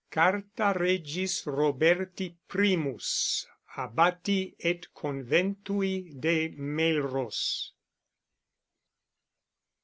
CARTA 0.09 0.73
REGIS 0.79 1.43
ROBERTI 1.45 2.35
I. 2.51 2.95
ABBATI 3.83 4.55
ET 4.59 4.91
CONVENTUI 4.95 6.13
DE 6.19 6.47
MELROSS. 6.57 7.73